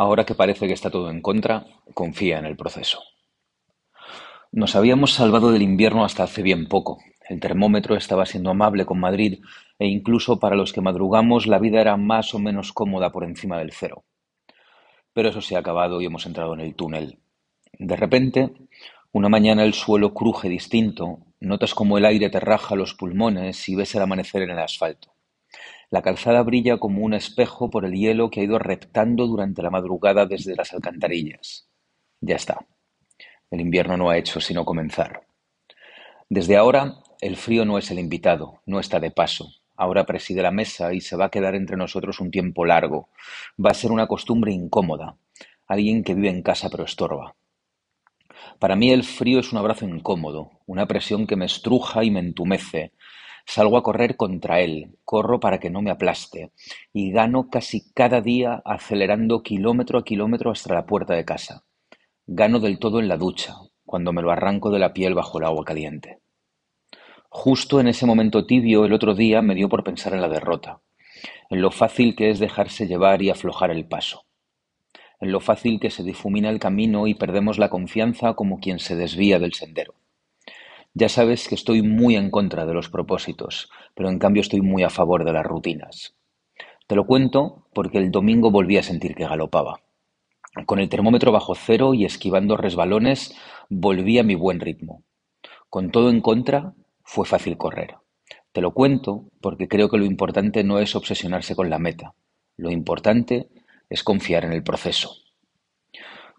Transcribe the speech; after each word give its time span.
Ahora 0.00 0.24
que 0.24 0.36
parece 0.36 0.68
que 0.68 0.74
está 0.74 0.90
todo 0.90 1.10
en 1.10 1.20
contra, 1.20 1.66
confía 1.92 2.38
en 2.38 2.46
el 2.46 2.56
proceso. 2.56 3.00
Nos 4.52 4.76
habíamos 4.76 5.12
salvado 5.12 5.50
del 5.50 5.62
invierno 5.62 6.04
hasta 6.04 6.22
hace 6.22 6.42
bien 6.42 6.68
poco. 6.68 6.98
El 7.28 7.40
termómetro 7.40 7.96
estaba 7.96 8.24
siendo 8.24 8.50
amable 8.50 8.86
con 8.86 9.00
Madrid 9.00 9.40
e 9.76 9.88
incluso 9.88 10.38
para 10.38 10.54
los 10.54 10.72
que 10.72 10.80
madrugamos 10.80 11.48
la 11.48 11.58
vida 11.58 11.80
era 11.80 11.96
más 11.96 12.32
o 12.32 12.38
menos 12.38 12.72
cómoda 12.72 13.10
por 13.10 13.24
encima 13.24 13.58
del 13.58 13.72
cero. 13.72 14.04
Pero 15.12 15.30
eso 15.30 15.42
se 15.42 15.56
ha 15.56 15.58
acabado 15.58 16.00
y 16.00 16.06
hemos 16.06 16.26
entrado 16.26 16.54
en 16.54 16.60
el 16.60 16.76
túnel. 16.76 17.18
De 17.72 17.96
repente, 17.96 18.52
una 19.10 19.28
mañana 19.28 19.64
el 19.64 19.74
suelo 19.74 20.14
cruje 20.14 20.48
distinto, 20.48 21.18
notas 21.40 21.74
como 21.74 21.98
el 21.98 22.04
aire 22.04 22.30
te 22.30 22.38
raja 22.38 22.76
los 22.76 22.94
pulmones 22.94 23.68
y 23.68 23.74
ves 23.74 23.96
el 23.96 24.02
amanecer 24.02 24.42
en 24.42 24.50
el 24.50 24.60
asfalto. 24.60 25.17
La 25.90 26.02
calzada 26.02 26.42
brilla 26.42 26.76
como 26.76 27.02
un 27.02 27.14
espejo 27.14 27.70
por 27.70 27.86
el 27.86 27.92
hielo 27.92 28.30
que 28.30 28.40
ha 28.40 28.44
ido 28.44 28.58
reptando 28.58 29.26
durante 29.26 29.62
la 29.62 29.70
madrugada 29.70 30.26
desde 30.26 30.54
las 30.54 30.74
alcantarillas. 30.74 31.66
Ya 32.20 32.36
está. 32.36 32.66
El 33.50 33.62
invierno 33.62 33.96
no 33.96 34.10
ha 34.10 34.18
hecho 34.18 34.40
sino 34.40 34.66
comenzar. 34.66 35.26
Desde 36.28 36.58
ahora, 36.58 36.96
el 37.22 37.36
frío 37.36 37.64
no 37.64 37.78
es 37.78 37.90
el 37.90 37.98
invitado, 37.98 38.60
no 38.66 38.80
está 38.80 39.00
de 39.00 39.10
paso. 39.10 39.48
Ahora 39.76 40.04
preside 40.04 40.42
la 40.42 40.50
mesa 40.50 40.92
y 40.92 41.00
se 41.00 41.16
va 41.16 41.26
a 41.26 41.30
quedar 41.30 41.54
entre 41.54 41.78
nosotros 41.78 42.20
un 42.20 42.30
tiempo 42.30 42.66
largo. 42.66 43.08
Va 43.64 43.70
a 43.70 43.74
ser 43.74 43.90
una 43.90 44.06
costumbre 44.06 44.52
incómoda. 44.52 45.16
Alguien 45.66 46.04
que 46.04 46.14
vive 46.14 46.28
en 46.28 46.42
casa 46.42 46.68
pero 46.68 46.84
estorba. 46.84 47.34
Para 48.58 48.76
mí 48.76 48.90
el 48.90 49.04
frío 49.04 49.40
es 49.40 49.52
un 49.52 49.58
abrazo 49.58 49.86
incómodo, 49.86 50.50
una 50.66 50.86
presión 50.86 51.26
que 51.26 51.36
me 51.36 51.46
estruja 51.46 52.04
y 52.04 52.10
me 52.10 52.20
entumece, 52.20 52.92
Salgo 53.50 53.78
a 53.78 53.82
correr 53.82 54.18
contra 54.18 54.60
él, 54.60 54.98
corro 55.06 55.40
para 55.40 55.58
que 55.58 55.70
no 55.70 55.80
me 55.80 55.90
aplaste, 55.90 56.52
y 56.92 57.12
gano 57.12 57.48
casi 57.48 57.90
cada 57.94 58.20
día 58.20 58.60
acelerando 58.62 59.42
kilómetro 59.42 59.98
a 59.98 60.04
kilómetro 60.04 60.50
hasta 60.50 60.74
la 60.74 60.84
puerta 60.84 61.14
de 61.14 61.24
casa. 61.24 61.64
Gano 62.26 62.60
del 62.60 62.78
todo 62.78 63.00
en 63.00 63.08
la 63.08 63.16
ducha, 63.16 63.54
cuando 63.86 64.12
me 64.12 64.20
lo 64.20 64.30
arranco 64.30 64.70
de 64.70 64.78
la 64.78 64.92
piel 64.92 65.14
bajo 65.14 65.38
el 65.38 65.46
agua 65.46 65.64
caliente. 65.64 66.18
Justo 67.30 67.80
en 67.80 67.88
ese 67.88 68.04
momento 68.04 68.44
tibio 68.44 68.84
el 68.84 68.92
otro 68.92 69.14
día 69.14 69.40
me 69.40 69.54
dio 69.54 69.70
por 69.70 69.82
pensar 69.82 70.12
en 70.12 70.20
la 70.20 70.28
derrota, 70.28 70.82
en 71.48 71.62
lo 71.62 71.70
fácil 71.70 72.14
que 72.14 72.28
es 72.28 72.40
dejarse 72.40 72.86
llevar 72.86 73.22
y 73.22 73.30
aflojar 73.30 73.70
el 73.70 73.88
paso, 73.88 74.26
en 75.20 75.32
lo 75.32 75.40
fácil 75.40 75.80
que 75.80 75.88
se 75.88 76.02
difumina 76.02 76.50
el 76.50 76.58
camino 76.58 77.06
y 77.06 77.14
perdemos 77.14 77.56
la 77.56 77.70
confianza 77.70 78.34
como 78.34 78.60
quien 78.60 78.78
se 78.78 78.94
desvía 78.94 79.38
del 79.38 79.54
sendero. 79.54 79.94
Ya 81.00 81.08
sabes 81.08 81.46
que 81.46 81.54
estoy 81.54 81.82
muy 81.82 82.16
en 82.16 82.28
contra 82.28 82.66
de 82.66 82.74
los 82.74 82.88
propósitos, 82.88 83.70
pero 83.94 84.08
en 84.08 84.18
cambio 84.18 84.40
estoy 84.40 84.62
muy 84.62 84.82
a 84.82 84.90
favor 84.90 85.24
de 85.24 85.32
las 85.32 85.46
rutinas. 85.46 86.16
Te 86.88 86.96
lo 86.96 87.06
cuento 87.06 87.68
porque 87.72 87.98
el 87.98 88.10
domingo 88.10 88.50
volví 88.50 88.78
a 88.78 88.82
sentir 88.82 89.14
que 89.14 89.28
galopaba. 89.28 89.78
Con 90.66 90.80
el 90.80 90.88
termómetro 90.88 91.30
bajo 91.30 91.54
cero 91.54 91.94
y 91.94 92.04
esquivando 92.04 92.56
resbalones, 92.56 93.32
volví 93.68 94.18
a 94.18 94.24
mi 94.24 94.34
buen 94.34 94.58
ritmo. 94.58 95.04
Con 95.70 95.92
todo 95.92 96.10
en 96.10 96.20
contra, 96.20 96.74
fue 97.04 97.24
fácil 97.24 97.56
correr. 97.56 97.94
Te 98.50 98.60
lo 98.60 98.74
cuento 98.74 99.30
porque 99.40 99.68
creo 99.68 99.88
que 99.88 99.98
lo 99.98 100.04
importante 100.04 100.64
no 100.64 100.80
es 100.80 100.96
obsesionarse 100.96 101.54
con 101.54 101.70
la 101.70 101.78
meta. 101.78 102.14
Lo 102.56 102.72
importante 102.72 103.46
es 103.88 104.02
confiar 104.02 104.44
en 104.44 104.52
el 104.52 104.64
proceso. 104.64 105.12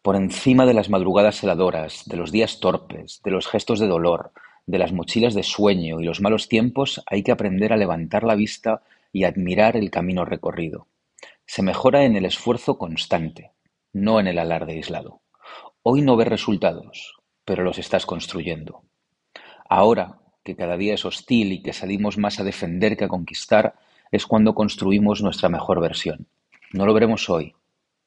Por 0.00 0.16
encima 0.16 0.64
de 0.64 0.72
las 0.72 0.88
madrugadas 0.88 1.42
heladoras, 1.42 2.04
de 2.06 2.16
los 2.16 2.32
días 2.32 2.58
torpes, 2.58 3.20
de 3.22 3.32
los 3.32 3.48
gestos 3.48 3.80
de 3.80 3.88
dolor, 3.88 4.32
de 4.66 4.78
las 4.78 4.92
mochilas 4.92 5.34
de 5.34 5.44
sueño 5.44 6.00
y 6.00 6.04
los 6.04 6.20
malos 6.20 6.48
tiempos 6.48 7.02
hay 7.06 7.22
que 7.22 7.32
aprender 7.32 7.72
a 7.72 7.76
levantar 7.76 8.24
la 8.24 8.34
vista 8.34 8.82
y 9.12 9.24
admirar 9.24 9.76
el 9.76 9.90
camino 9.90 10.24
recorrido. 10.24 10.88
Se 11.46 11.62
mejora 11.62 12.04
en 12.04 12.16
el 12.16 12.24
esfuerzo 12.24 12.76
constante, 12.76 13.52
no 13.92 14.18
en 14.18 14.26
el 14.26 14.38
alarde 14.38 14.72
aislado. 14.72 15.20
Hoy 15.82 16.02
no 16.02 16.16
ves 16.16 16.28
resultados, 16.28 17.16
pero 17.44 17.62
los 17.62 17.78
estás 17.78 18.04
construyendo. 18.04 18.82
Ahora, 19.68 20.18
que 20.42 20.56
cada 20.56 20.76
día 20.76 20.94
es 20.94 21.04
hostil 21.04 21.52
y 21.52 21.62
que 21.62 21.72
salimos 21.72 22.18
más 22.18 22.40
a 22.40 22.44
defender 22.44 22.96
que 22.96 23.04
a 23.04 23.08
conquistar, 23.08 23.74
es 24.10 24.26
cuando 24.26 24.54
construimos 24.54 25.22
nuestra 25.22 25.48
mejor 25.48 25.80
versión. 25.80 26.26
No 26.72 26.86
lo 26.86 26.94
veremos 26.94 27.30
hoy, 27.30 27.54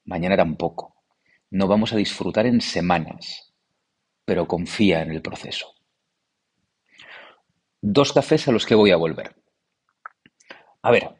mañana 0.04 0.36
tampoco. 0.36 0.94
No 1.50 1.66
vamos 1.66 1.92
a 1.92 1.96
disfrutar 1.96 2.46
en 2.46 2.60
semanas, 2.60 3.52
pero 4.24 4.46
confía 4.46 5.02
en 5.02 5.10
el 5.10 5.22
proceso. 5.22 5.74
Dos 7.82 8.12
cafés 8.12 8.46
a 8.46 8.52
los 8.52 8.66
que 8.66 8.74
voy 8.74 8.90
a 8.90 8.98
volver. 8.98 9.34
A 10.82 10.90
ver, 10.90 11.14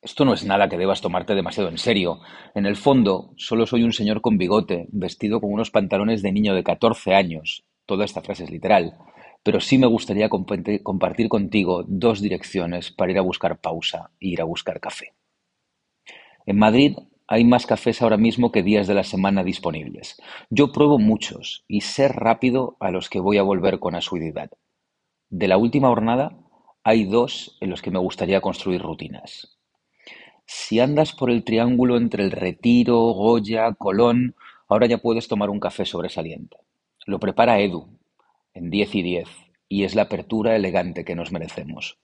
esto 0.00 0.24
no 0.24 0.32
es 0.32 0.42
nada 0.42 0.70
que 0.70 0.78
debas 0.78 1.02
tomarte 1.02 1.34
demasiado 1.34 1.68
en 1.68 1.76
serio. 1.76 2.20
En 2.54 2.64
el 2.64 2.76
fondo, 2.76 3.34
solo 3.36 3.66
soy 3.66 3.82
un 3.82 3.92
señor 3.92 4.22
con 4.22 4.38
bigote, 4.38 4.86
vestido 4.90 5.38
con 5.38 5.52
unos 5.52 5.70
pantalones 5.70 6.22
de 6.22 6.32
niño 6.32 6.54
de 6.54 6.64
14 6.64 7.14
años. 7.14 7.64
Toda 7.84 8.06
esta 8.06 8.22
frase 8.22 8.44
es 8.44 8.50
literal. 8.50 8.96
Pero 9.42 9.60
sí 9.60 9.76
me 9.76 9.86
gustaría 9.86 10.30
compartir 10.30 11.28
contigo 11.28 11.84
dos 11.86 12.22
direcciones 12.22 12.90
para 12.90 13.12
ir 13.12 13.18
a 13.18 13.22
buscar 13.22 13.60
pausa 13.60 14.10
e 14.18 14.28
ir 14.28 14.40
a 14.40 14.44
buscar 14.44 14.80
café. 14.80 15.12
En 16.46 16.58
Madrid 16.58 16.96
hay 17.26 17.44
más 17.44 17.66
cafés 17.66 18.00
ahora 18.00 18.16
mismo 18.16 18.50
que 18.50 18.62
días 18.62 18.86
de 18.86 18.94
la 18.94 19.04
semana 19.04 19.44
disponibles. 19.44 20.16
Yo 20.48 20.72
pruebo 20.72 20.98
muchos 20.98 21.64
y 21.68 21.82
sé 21.82 22.08
rápido 22.08 22.78
a 22.80 22.90
los 22.90 23.10
que 23.10 23.20
voy 23.20 23.36
a 23.36 23.42
volver 23.42 23.78
con 23.78 23.94
asiduidad. 23.94 24.50
De 25.30 25.46
la 25.46 25.58
última 25.58 25.88
jornada 25.88 26.32
hay 26.82 27.04
dos 27.04 27.58
en 27.60 27.68
los 27.68 27.82
que 27.82 27.90
me 27.90 27.98
gustaría 27.98 28.40
construir 28.40 28.80
rutinas. 28.80 29.58
Si 30.46 30.80
andas 30.80 31.12
por 31.12 31.30
el 31.30 31.44
triángulo 31.44 31.98
entre 31.98 32.24
el 32.24 32.30
Retiro, 32.30 32.98
Goya, 33.12 33.74
Colón, 33.74 34.36
ahora 34.68 34.86
ya 34.86 34.96
puedes 34.96 35.28
tomar 35.28 35.50
un 35.50 35.60
café 35.60 35.84
sobresaliente. 35.84 36.56
Lo 37.04 37.20
prepara 37.20 37.60
Edu, 37.60 37.90
en 38.54 38.70
10 38.70 38.94
y 38.94 39.02
10, 39.02 39.28
y 39.68 39.84
es 39.84 39.94
la 39.94 40.02
apertura 40.02 40.56
elegante 40.56 41.04
que 41.04 41.14
nos 41.14 41.30
merecemos. 41.30 41.98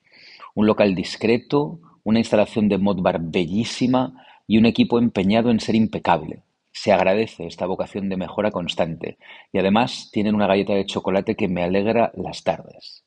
Un 0.55 0.67
local 0.67 0.95
discreto, 0.95 1.81
una 2.03 2.19
instalación 2.19 2.69
de 2.69 2.77
Modbar 2.77 3.21
bellísima 3.23 4.23
y 4.47 4.59
un 4.59 4.67
equipo 4.67 4.99
empeñado 4.99 5.51
en 5.51 5.61
ser 5.61 5.77
impecable. 5.77 6.43
Se 6.73 6.93
agradece 6.93 7.47
esta 7.47 7.65
vocación 7.65 8.11
de 8.11 8.19
mejora 8.19 8.51
constante 8.51 9.17
y 9.51 9.59
además 9.61 10.11
tienen 10.13 10.35
una 10.35 10.47
galleta 10.47 10.75
de 10.75 10.85
chocolate 10.85 11.37
que 11.37 11.49
me 11.49 11.63
alegra 11.63 12.13
las 12.15 12.43
tardes. 12.43 13.04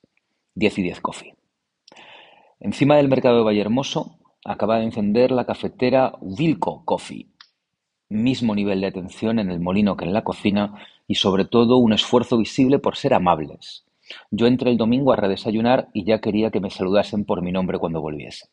10 0.57 0.79
y 0.79 0.81
10 0.81 1.01
Coffee. 1.01 1.35
Encima 2.59 2.95
del 2.95 3.09
mercado 3.09 3.37
de 3.37 3.43
Vallehermoso 3.43 4.17
acaba 4.43 4.79
de 4.79 4.85
encender 4.85 5.29
la 5.29 5.45
cafetera 5.45 6.13
Wilco 6.19 6.83
Coffee. 6.83 7.27
Mismo 8.09 8.55
nivel 8.55 8.81
de 8.81 8.87
atención 8.87 9.37
en 9.37 9.51
el 9.51 9.59
molino 9.59 9.95
que 9.95 10.05
en 10.05 10.13
la 10.13 10.23
cocina 10.23 10.73
y 11.05 11.13
sobre 11.13 11.45
todo 11.45 11.77
un 11.77 11.93
esfuerzo 11.93 12.39
visible 12.39 12.79
por 12.79 12.95
ser 12.95 13.13
amables. 13.13 13.85
Yo 14.31 14.47
entré 14.47 14.71
el 14.71 14.77
domingo 14.77 15.13
a 15.13 15.15
redesayunar 15.15 15.89
y 15.93 16.05
ya 16.05 16.21
quería 16.21 16.49
que 16.49 16.59
me 16.59 16.71
saludasen 16.71 17.23
por 17.23 17.43
mi 17.43 17.51
nombre 17.51 17.77
cuando 17.77 18.01
volviese. 18.01 18.47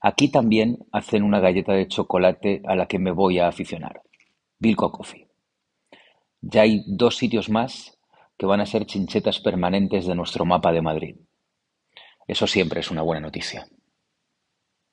Aquí 0.00 0.28
también 0.28 0.78
hacen 0.90 1.22
una 1.22 1.38
galleta 1.38 1.74
de 1.74 1.86
chocolate 1.86 2.62
a 2.66 2.74
la 2.74 2.86
que 2.86 2.98
me 2.98 3.12
voy 3.12 3.38
a 3.38 3.46
aficionar. 3.46 4.02
Wilco 4.60 4.90
Coffee. 4.90 5.28
Ya 6.40 6.62
hay 6.62 6.82
dos 6.88 7.16
sitios 7.16 7.48
más 7.48 7.96
que 8.36 8.46
van 8.46 8.60
a 8.60 8.66
ser 8.66 8.84
chinchetas 8.84 9.38
permanentes 9.38 10.06
de 10.06 10.14
nuestro 10.16 10.44
mapa 10.44 10.72
de 10.72 10.82
Madrid. 10.82 11.16
Eso 12.26 12.46
siempre 12.46 12.80
es 12.80 12.90
una 12.90 13.02
buena 13.02 13.20
noticia. 13.20 13.66